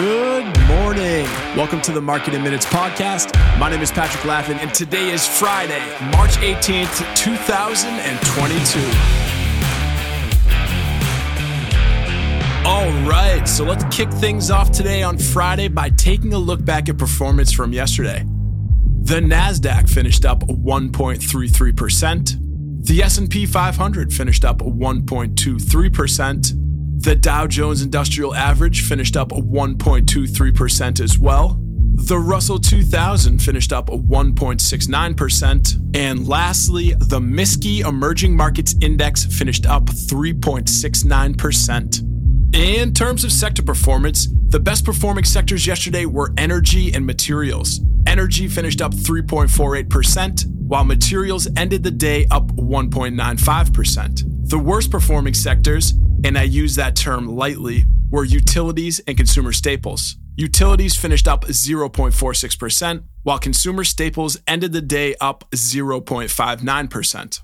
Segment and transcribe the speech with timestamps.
[0.00, 1.26] Good morning.
[1.54, 3.34] Welcome to the Market in Minutes podcast.
[3.58, 5.78] My name is Patrick Laffin, and today is Friday,
[6.12, 8.80] March 18th, 2022.
[12.66, 16.88] All right, so let's kick things off today on Friday by taking a look back
[16.88, 18.24] at performance from yesterday.
[19.02, 22.86] The Nasdaq finished up 1.33%.
[22.86, 26.59] The S&P 500 finished up 1.23%.
[27.00, 31.58] The Dow Jones Industrial Average finished up 1.23% as well.
[31.94, 35.96] The Russell 2000 finished up 1.69%.
[35.96, 42.54] And lastly, the MSCI Emerging Markets Index finished up 3.69%.
[42.54, 47.80] In terms of sector performance, the best performing sectors yesterday were energy and materials.
[48.06, 54.50] Energy finished up 3.48%, while materials ended the day up 1.95%.
[54.50, 60.16] The worst performing sectors, and I use that term lightly, were utilities and consumer staples.
[60.36, 67.40] Utilities finished up 0.46%, while consumer staples ended the day up 0.59%.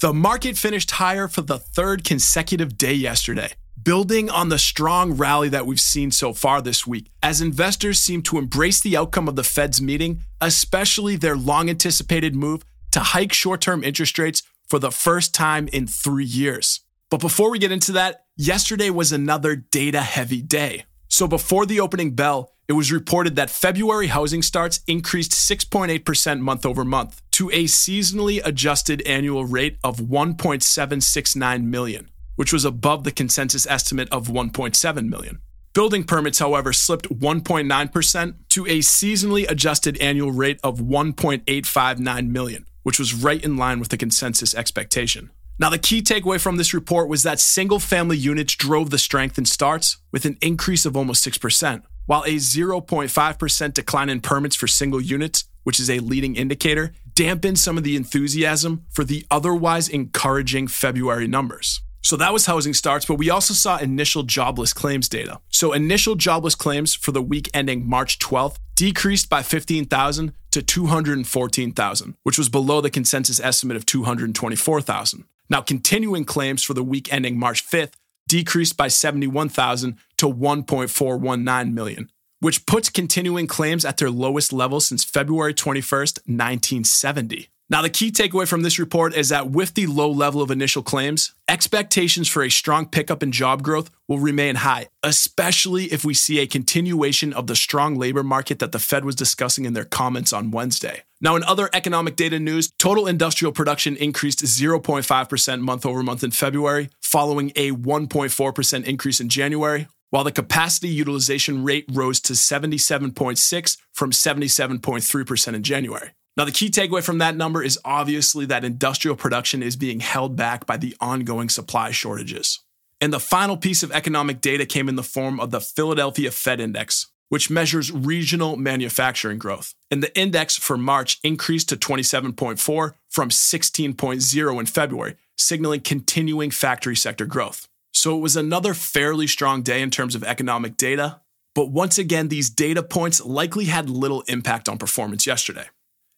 [0.00, 5.48] The market finished higher for the third consecutive day yesterday, building on the strong rally
[5.50, 9.36] that we've seen so far this week, as investors seem to embrace the outcome of
[9.36, 14.42] the Fed's meeting, especially their long anticipated move to hike short term interest rates
[14.72, 16.80] for the first time in three years.
[17.10, 20.86] But before we get into that, yesterday was another data heavy day.
[21.08, 26.64] So before the opening bell, it was reported that February housing starts increased 6.8% month
[26.64, 33.12] over month to a seasonally adjusted annual rate of 1.769 million, which was above the
[33.12, 35.42] consensus estimate of 1.7 million.
[35.74, 42.98] Building permits, however, slipped 1.9% to a seasonally adjusted annual rate of 1.859 million, which
[42.98, 45.30] was right in line with the consensus expectation.
[45.58, 49.38] Now, the key takeaway from this report was that single family units drove the strength
[49.38, 54.66] in starts with an increase of almost 6%, while a 0.5% decline in permits for
[54.66, 59.88] single units, which is a leading indicator, dampened some of the enthusiasm for the otherwise
[59.88, 61.82] encouraging February numbers.
[62.04, 65.40] So that was housing starts, but we also saw initial jobless claims data.
[65.50, 72.14] So initial jobless claims for the week ending March 12th decreased by 15,000 to 214,000,
[72.22, 75.24] which was below the consensus estimate of 224,000.
[75.48, 77.92] Now, continuing claims for the week ending March 5th
[78.28, 85.04] decreased by 71,000 to 1.419 million, which puts continuing claims at their lowest level since
[85.04, 87.48] February 21st, 1970.
[87.70, 90.82] Now, the key takeaway from this report is that with the low level of initial
[90.82, 96.12] claims, expectations for a strong pickup in job growth will remain high, especially if we
[96.12, 99.86] see a continuation of the strong labor market that the Fed was discussing in their
[99.86, 101.02] comments on Wednesday.
[101.22, 106.32] Now, in other economic data news, total industrial production increased 0.5% month over month in
[106.32, 113.76] February, following a 1.4% increase in January, while the capacity utilization rate rose to 77.6
[113.92, 116.10] from 77.3% in January.
[116.36, 120.34] Now, the key takeaway from that number is obviously that industrial production is being held
[120.34, 122.60] back by the ongoing supply shortages.
[123.02, 126.60] And the final piece of economic data came in the form of the Philadelphia Fed
[126.60, 129.74] Index, which measures regional manufacturing growth.
[129.90, 136.96] And the index for March increased to 27.4 from 16.0 in February, signaling continuing factory
[136.96, 137.68] sector growth.
[137.92, 141.20] So it was another fairly strong day in terms of economic data.
[141.54, 145.66] But once again, these data points likely had little impact on performance yesterday.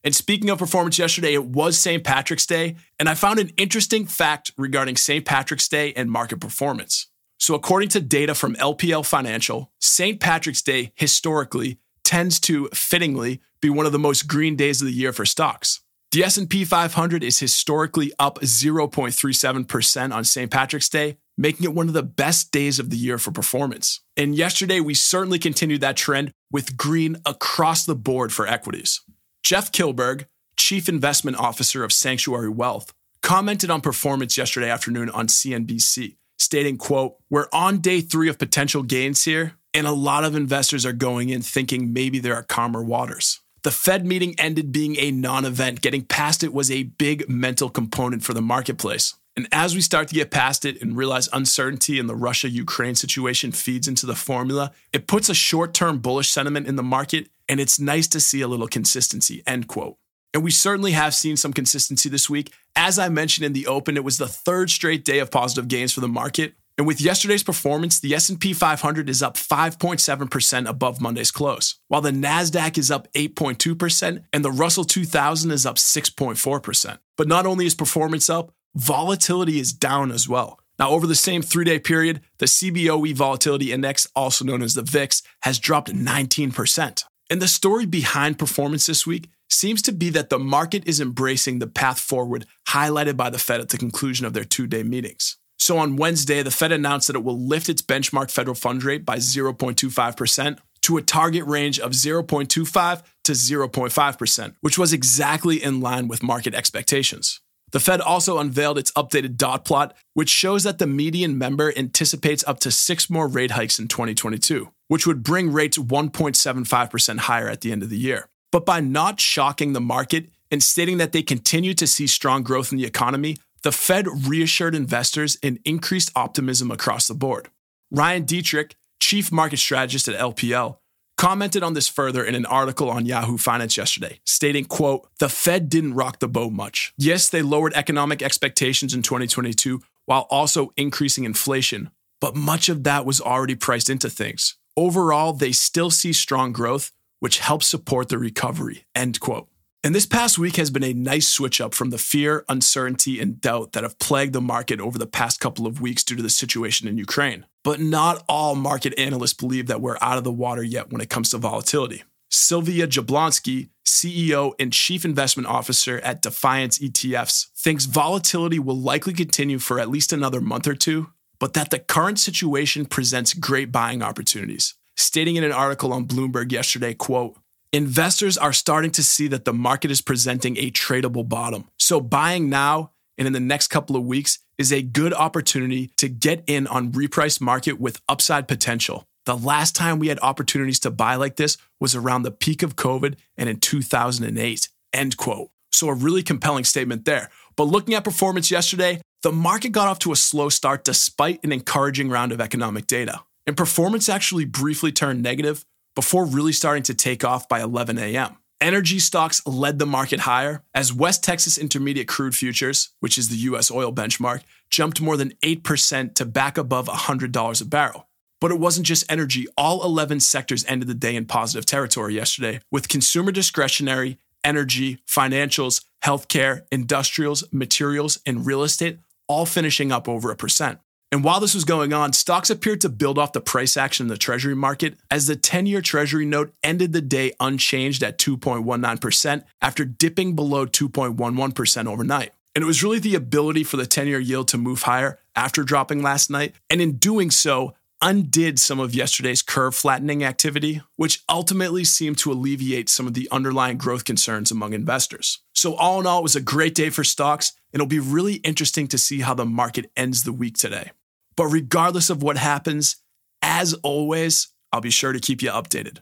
[0.05, 2.05] And speaking of performance yesterday, it was St.
[2.05, 5.25] Patrick's Day, and I found an interesting fact regarding St.
[5.25, 7.09] Patrick's Day and market performance.
[7.39, 10.21] So, according to data from LPL Financial, St.
[10.21, 14.93] Patrick's Day historically tends to fittingly be one of the most green days of the
[14.93, 15.81] year for stocks.
[16.13, 20.51] The S&P 500 is historically up 0.37% on St.
[20.51, 24.01] Patrick's Day, making it one of the best days of the year for performance.
[24.17, 29.01] And yesterday we certainly continued that trend with green across the board for equities.
[29.45, 36.17] Jeff Kilburg, Chief Investment Officer of Sanctuary Wealth, commented on performance yesterday afternoon on CNBC,
[36.39, 40.87] stating, quote, We're on day three of potential gains here, and a lot of investors
[40.87, 43.41] are going in thinking maybe there are calmer waters.
[43.65, 45.83] The Fed meeting ended being a non event.
[45.83, 49.15] Getting past it was a big mental component for the marketplace.
[49.37, 52.95] And as we start to get past it and realize uncertainty in the Russia Ukraine
[52.95, 57.29] situation feeds into the formula, it puts a short term bullish sentiment in the market,
[57.49, 59.43] and it's nice to see a little consistency.
[59.47, 59.97] End quote.
[60.33, 62.53] And we certainly have seen some consistency this week.
[62.77, 65.93] As I mentioned in the open, it was the third straight day of positive gains
[65.93, 66.55] for the market.
[66.77, 72.11] And with yesterday's performance, the S&P 500 is up 5.7% above Monday's close, while the
[72.11, 76.99] Nasdaq is up 8.2% and the Russell 2000 is up 6.4%.
[77.17, 80.59] But not only is performance up, volatility is down as well.
[80.79, 84.83] Now, over the same three day period, the CBOE Volatility Index, also known as the
[84.83, 87.05] VIX, has dropped 19%.
[87.31, 91.59] And the story behind performance this week seems to be that the market is embracing
[91.59, 95.37] the path forward highlighted by the Fed at the conclusion of their two day meetings.
[95.59, 99.05] So on Wednesday, the Fed announced that it will lift its benchmark federal fund rate
[99.05, 106.09] by 0.25% to a target range of 0.25 to 0.5%, which was exactly in line
[106.09, 107.41] with market expectations.
[107.75, 112.45] The Fed also unveiled its updated dot plot, which shows that the median member anticipates
[112.47, 117.63] up to six more rate hikes in 2022, which would bring rates 1.75% higher at
[117.63, 118.29] the end of the year.
[118.53, 122.71] But by not shocking the market and stating that they continue to see strong growth
[122.71, 127.49] in the economy, the Fed reassured investors and increased optimism across the board.
[127.91, 130.77] Ryan Detrick, chief market strategist at LPL,
[131.17, 135.69] commented on this further in an article on Yahoo Finance yesterday, stating, quote, "The Fed
[135.69, 136.93] didn't rock the boat much.
[136.97, 141.91] Yes, they lowered economic expectations in 2022 while also increasing inflation,
[142.21, 144.57] but much of that was already priced into things.
[144.77, 149.49] Overall, they still see strong growth, which helps support the recovery." End quote.
[149.85, 153.39] And this past week has been a nice switch up from the fear, uncertainty, and
[153.39, 156.31] doubt that have plagued the market over the past couple of weeks due to the
[156.31, 157.45] situation in Ukraine.
[157.63, 161.11] But not all market analysts believe that we're out of the water yet when it
[161.11, 162.03] comes to volatility.
[162.31, 169.59] Sylvia Jablonski, CEO and Chief Investment Officer at Defiance ETFs, thinks volatility will likely continue
[169.59, 174.01] for at least another month or two, but that the current situation presents great buying
[174.01, 174.77] opportunities.
[174.97, 177.37] Stating in an article on Bloomberg yesterday, quote,
[177.75, 181.69] investors are starting to see that the market is presenting a tradable bottom.
[181.77, 186.09] So buying now and in the next couple of weeks is a good opportunity to
[186.09, 189.09] get in on repriced market with upside potential.
[189.27, 192.77] The last time we had opportunities to buy like this was around the peak of
[192.77, 194.69] COVID and in 2008.
[194.93, 195.51] End quote.
[195.73, 197.31] So a really compelling statement there.
[197.57, 201.51] But looking at performance yesterday, the market got off to a slow start despite an
[201.51, 203.23] encouraging round of economic data.
[203.49, 208.37] And performance actually briefly turned negative before really starting to take off by 11 a.m.
[208.61, 213.37] Energy stocks led the market higher as West Texas Intermediate Crude Futures, which is the
[213.37, 218.09] US oil benchmark, jumped more than 8% to back above $100 a barrel.
[218.41, 219.47] But it wasn't just energy.
[219.57, 225.85] All 11 sectors ended the day in positive territory yesterday, with consumer discretionary, energy, financials,
[226.05, 228.99] healthcare, industrials, materials, and real estate
[229.29, 230.79] all finishing up over a percent.
[231.13, 234.09] And while this was going on, stocks appeared to build off the price action in
[234.09, 239.45] the Treasury market as the 10 year Treasury note ended the day unchanged at 2.19%
[239.63, 242.33] after dipping below 2.11% overnight.
[242.55, 245.63] And it was really the ability for the 10 year yield to move higher after
[245.63, 251.23] dropping last night, and in doing so, undid some of yesterday's curve flattening activity, which
[251.29, 255.41] ultimately seemed to alleviate some of the underlying growth concerns among investors.
[255.55, 258.87] So, all in all, it was a great day for stocks, it'll be really interesting
[258.89, 260.93] to see how the market ends the week today.
[261.37, 262.97] But regardless of what happens,
[263.43, 265.99] as always, I'll be sure to keep you updated.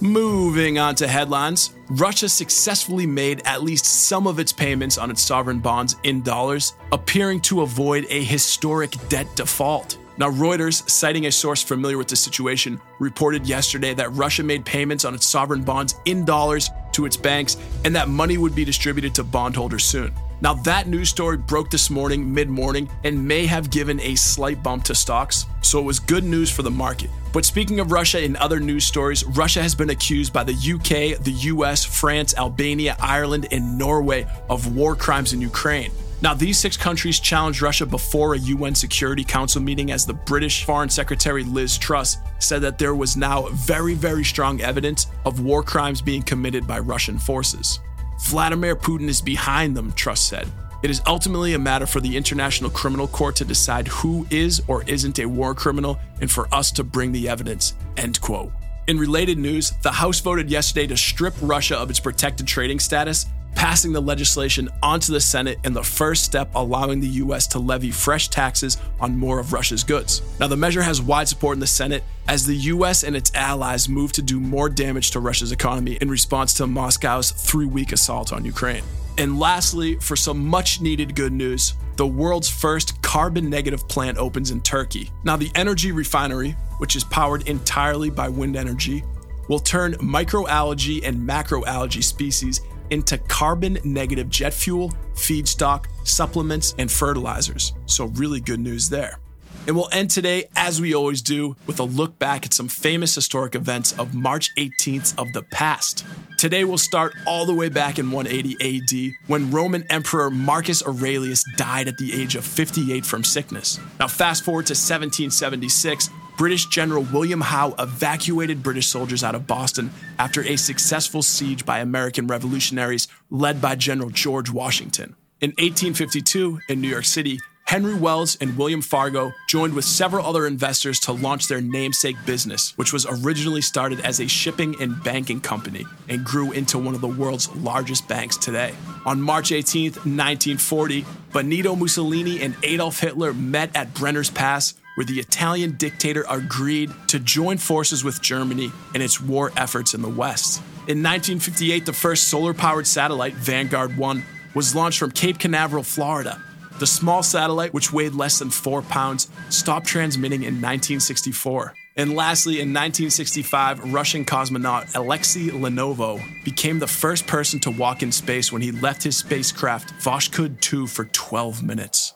[0.00, 5.22] Moving on to headlines, Russia successfully made at least some of its payments on its
[5.22, 9.96] sovereign bonds in dollars, appearing to avoid a historic debt default.
[10.18, 15.04] Now, Reuters, citing a source familiar with the situation, reported yesterday that Russia made payments
[15.04, 19.14] on its sovereign bonds in dollars to its banks and that money would be distributed
[19.14, 20.12] to bondholders soon.
[20.40, 24.62] Now, that news story broke this morning, mid morning, and may have given a slight
[24.62, 27.08] bump to stocks, so it was good news for the market.
[27.32, 31.18] But speaking of Russia in other news stories, Russia has been accused by the UK,
[31.22, 35.92] the US, France, Albania, Ireland, and Norway of war crimes in Ukraine.
[36.24, 40.64] Now, these six countries challenged Russia before a UN Security Council meeting as the British
[40.64, 45.62] Foreign Secretary Liz Truss said that there was now very, very strong evidence of war
[45.62, 47.78] crimes being committed by Russian forces.
[48.22, 50.48] Vladimir Putin is behind them, Truss said.
[50.82, 54.82] It is ultimately a matter for the International Criminal Court to decide who is or
[54.84, 57.74] isn't a war criminal and for us to bring the evidence.
[57.98, 58.50] End quote.
[58.86, 63.26] In related news, the House voted yesterday to strip Russia of its protected trading status
[63.64, 67.46] passing the legislation onto the Senate in the first step allowing the U.S.
[67.46, 70.20] to levy fresh taxes on more of Russia's goods.
[70.38, 73.04] Now, the measure has wide support in the Senate as the U.S.
[73.04, 77.30] and its allies move to do more damage to Russia's economy in response to Moscow's
[77.30, 78.84] three week assault on Ukraine.
[79.16, 84.50] And lastly, for some much needed good news, the world's first carbon negative plant opens
[84.50, 85.10] in Turkey.
[85.22, 89.04] Now, the energy refinery, which is powered entirely by wind energy,
[89.48, 97.72] will turn microalgae and macroalgae species into carbon negative jet fuel, feedstock, supplements, and fertilizers.
[97.86, 99.18] So, really good news there.
[99.66, 103.14] And we'll end today, as we always do, with a look back at some famous
[103.14, 106.04] historic events of March 18th of the past.
[106.36, 111.44] Today, we'll start all the way back in 180 AD when Roman Emperor Marcus Aurelius
[111.56, 113.80] died at the age of 58 from sickness.
[113.98, 116.10] Now, fast forward to 1776.
[116.36, 121.78] British General William Howe evacuated British soldiers out of Boston after a successful siege by
[121.78, 125.14] American revolutionaries led by General George Washington.
[125.40, 130.46] In 1852, in New York City, Henry Wells and William Fargo joined with several other
[130.46, 135.40] investors to launch their namesake business, which was originally started as a shipping and banking
[135.40, 138.74] company and grew into one of the world's largest banks today.
[139.06, 145.20] On March 18, 1940, Benito Mussolini and Adolf Hitler met at Brenner's Pass, where the
[145.20, 150.58] Italian dictator agreed to join forces with Germany in its war efforts in the West.
[150.86, 154.22] In 1958, the first solar powered satellite, Vanguard 1,
[154.54, 156.40] was launched from Cape Canaveral, Florida
[156.78, 161.74] the small satellite, which weighed less than four pounds, stopped transmitting in 1964.
[161.96, 168.10] And lastly, in 1965, Russian cosmonaut Alexei Leonov became the first person to walk in
[168.10, 172.14] space when he left his spacecraft Voskhod 2 for 12 minutes.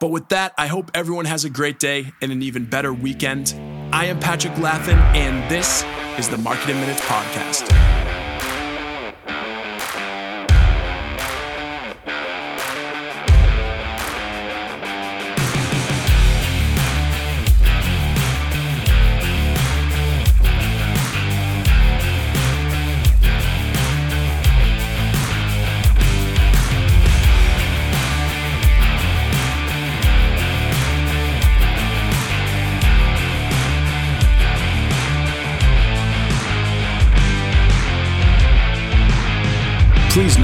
[0.00, 3.54] But with that, I hope everyone has a great day and an even better weekend.
[3.92, 5.84] I am Patrick Laffin, and this
[6.18, 8.09] is the Market in Minutes Podcast.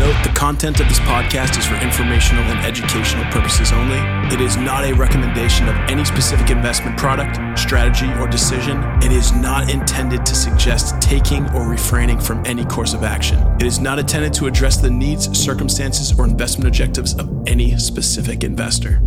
[0.06, 3.98] Note the content of this podcast is for informational and educational purposes only.
[4.32, 8.78] It is not a recommendation of any specific investment product, strategy, or decision.
[9.02, 13.38] It is not intended to suggest taking or refraining from any course of action.
[13.56, 18.44] It is not intended to address the needs, circumstances, or investment objectives of any specific
[18.44, 19.00] investor.